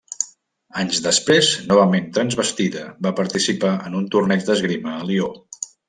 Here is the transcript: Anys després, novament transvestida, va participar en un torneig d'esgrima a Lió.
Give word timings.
Anys 0.83 1.01
després, 1.07 1.51
novament 1.73 2.09
transvestida, 2.17 2.87
va 3.09 3.15
participar 3.21 3.75
en 3.91 4.01
un 4.03 4.09
torneig 4.17 4.47
d'esgrima 4.51 4.99
a 4.99 5.05
Lió. 5.13 5.35